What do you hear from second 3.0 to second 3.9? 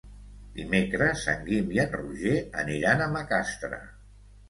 a Macastre.